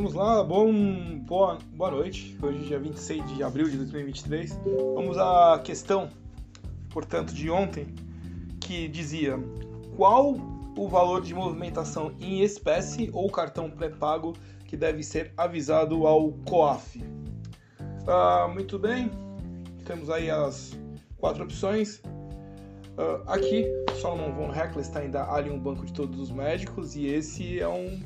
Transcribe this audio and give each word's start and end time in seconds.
Vamos 0.00 0.14
lá, 0.14 0.42
bom, 0.42 0.72
boa, 1.26 1.58
boa 1.74 1.90
noite. 1.90 2.34
Hoje 2.42 2.58
é 2.58 2.68
dia 2.68 2.78
26 2.78 3.36
de 3.36 3.42
abril 3.42 3.68
de 3.68 3.76
2023. 3.76 4.58
Vamos 4.94 5.18
à 5.18 5.60
questão, 5.62 6.08
portanto, 6.88 7.34
de 7.34 7.50
ontem, 7.50 7.86
que 8.58 8.88
dizia 8.88 9.38
qual 9.98 10.36
o 10.74 10.88
valor 10.88 11.20
de 11.20 11.34
movimentação 11.34 12.14
em 12.18 12.40
espécie 12.40 13.10
ou 13.12 13.30
cartão 13.30 13.70
pré-pago 13.70 14.34
que 14.64 14.74
deve 14.74 15.02
ser 15.02 15.34
avisado 15.36 16.06
ao 16.06 16.32
COAF. 16.48 17.04
Ah, 18.06 18.48
muito 18.50 18.78
bem, 18.78 19.10
temos 19.84 20.08
aí 20.08 20.30
as 20.30 20.72
quatro 21.18 21.44
opções. 21.44 22.00
Uh, 22.96 23.22
aqui, 23.26 23.66
Solomon 24.00 24.32
von 24.32 24.54
Hecklestein 24.54 25.10
da 25.10 25.30
Alien 25.30 25.58
Banco 25.58 25.84
de 25.84 25.92
Todos 25.92 26.18
os 26.18 26.30
Médicos 26.30 26.96
e 26.96 27.06
esse 27.06 27.60
é 27.60 27.68
um, 27.68 28.00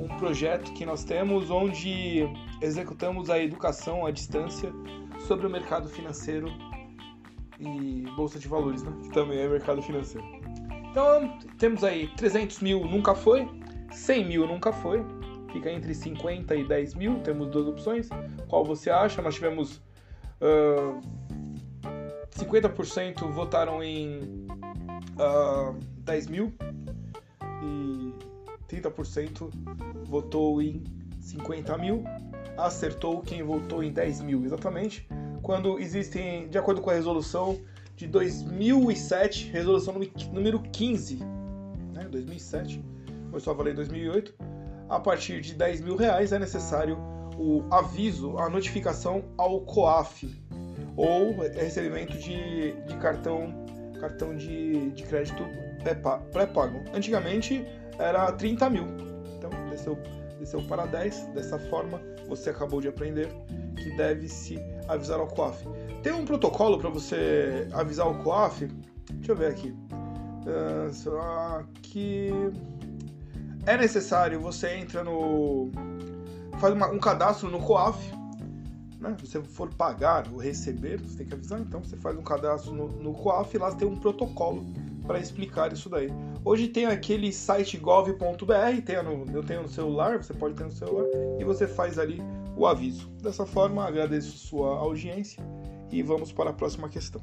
um 0.00 0.08
projeto 0.16 0.72
que 0.72 0.86
nós 0.86 1.04
temos 1.04 1.50
onde 1.50 2.26
executamos 2.62 3.28
a 3.28 3.38
educação 3.38 4.06
à 4.06 4.10
distância 4.10 4.72
sobre 5.26 5.46
o 5.46 5.50
mercado 5.50 5.88
financeiro 5.88 6.48
e 7.58 8.04
bolsa 8.16 8.38
de 8.38 8.48
valores, 8.48 8.82
né? 8.82 8.92
que 9.02 9.10
também 9.10 9.38
é 9.38 9.46
mercado 9.46 9.82
financeiro. 9.82 10.26
Então, 10.90 11.38
temos 11.58 11.84
aí 11.84 12.08
300 12.16 12.60
mil 12.60 12.84
nunca 12.86 13.14
foi, 13.14 13.46
100 13.92 14.24
mil 14.24 14.46
nunca 14.46 14.72
foi, 14.72 15.04
fica 15.52 15.70
entre 15.70 15.94
50 15.94 16.56
e 16.56 16.64
10 16.66 16.94
mil, 16.94 17.20
temos 17.20 17.48
duas 17.48 17.66
opções. 17.66 18.08
Qual 18.48 18.64
você 18.64 18.88
acha? 18.90 19.20
Nós 19.20 19.34
tivemos 19.34 19.76
uh, 20.40 21.00
50% 22.30 23.30
votaram 23.30 23.82
em 23.82 24.46
uh, 25.18 25.78
10 25.98 26.26
mil 26.28 26.54
e 27.62 28.29
30% 28.70 29.50
votou 30.04 30.62
em 30.62 30.82
50 31.20 31.76
mil. 31.78 32.04
Acertou 32.56 33.20
quem 33.20 33.42
votou 33.42 33.82
em 33.82 33.92
10 33.92 34.20
mil, 34.22 34.44
exatamente. 34.44 35.08
Quando 35.42 35.78
existem, 35.78 36.48
de 36.48 36.58
acordo 36.58 36.80
com 36.80 36.90
a 36.90 36.94
resolução 36.94 37.58
de 37.96 38.06
2007, 38.06 39.50
resolução 39.50 39.94
número 40.32 40.60
15, 40.60 41.16
né, 41.92 42.06
2007, 42.10 42.84
começou 43.30 43.52
a 43.52 43.56
valer 43.56 43.72
em 43.72 43.76
2008, 43.76 44.34
a 44.88 44.98
partir 44.98 45.40
de 45.40 45.54
10 45.54 45.80
mil 45.80 45.96
reais 45.96 46.32
é 46.32 46.38
necessário 46.38 46.98
o 47.38 47.64
aviso, 47.70 48.36
a 48.38 48.50
notificação 48.50 49.24
ao 49.38 49.60
COAF, 49.62 50.28
ou 50.96 51.36
recebimento 51.54 52.16
de, 52.18 52.72
de 52.72 52.96
cartão, 52.98 53.64
cartão 53.98 54.36
de, 54.36 54.90
de 54.90 55.02
crédito 55.04 55.42
pré-pago. 56.32 56.82
Antigamente 56.92 57.64
era 58.00 58.32
30 58.32 58.70
mil, 58.70 58.86
então 59.36 59.50
desceu, 59.68 59.98
desceu 60.38 60.62
para 60.62 60.86
10. 60.86 61.26
Dessa 61.34 61.58
forma, 61.58 62.00
você 62.28 62.50
acabou 62.50 62.80
de 62.80 62.88
aprender 62.88 63.28
que 63.76 63.96
deve 63.96 64.28
se 64.28 64.58
avisar 64.88 65.20
ao 65.20 65.28
COAF. 65.28 65.64
Tem 66.02 66.12
um 66.12 66.24
protocolo 66.24 66.78
para 66.78 66.90
você 66.90 67.68
avisar 67.72 68.08
o 68.08 68.22
COAF? 68.22 68.66
Deixa 69.12 69.32
eu 69.32 69.36
ver 69.36 69.50
aqui. 69.50 69.74
Uh, 70.40 71.64
que 71.82 72.30
é 73.66 73.76
necessário 73.76 74.40
você 74.40 74.74
entra 74.76 75.04
no 75.04 75.70
faz 76.58 76.72
uma, 76.72 76.88
um 76.88 76.98
cadastro 76.98 77.50
no 77.50 77.60
COAF 77.60 78.10
né? 79.00 79.16
Você 79.20 79.42
for 79.42 79.72
pagar 79.74 80.28
ou 80.30 80.38
receber, 80.38 81.00
você 81.00 81.18
tem 81.18 81.26
que 81.26 81.34
avisar, 81.34 81.60
então 81.60 81.82
você 81.82 81.96
faz 81.96 82.16
um 82.16 82.22
cadastro 82.22 82.72
no, 82.72 82.88
no 82.88 83.14
COAF 83.14 83.56
e 83.56 83.58
lá 83.58 83.74
tem 83.74 83.88
um 83.88 83.96
protocolo 83.96 84.64
para 85.06 85.18
explicar 85.18 85.72
isso 85.72 85.88
daí. 85.88 86.12
Hoje 86.42 86.68
tem 86.68 86.86
aquele 86.86 87.30
site 87.32 87.76
gov.br, 87.76 88.14
eu 89.34 89.42
tenho 89.42 89.62
no 89.62 89.68
celular, 89.68 90.22
você 90.22 90.32
pode 90.32 90.54
ter 90.54 90.64
no 90.64 90.70
celular, 90.70 91.06
e 91.38 91.44
você 91.44 91.66
faz 91.66 91.98
ali 91.98 92.22
o 92.56 92.66
aviso. 92.66 93.10
Dessa 93.22 93.44
forma, 93.44 93.84
agradeço 93.84 94.38
sua 94.38 94.78
audiência 94.78 95.42
e 95.90 96.02
vamos 96.02 96.32
para 96.32 96.50
a 96.50 96.52
próxima 96.52 96.88
questão. 96.88 97.20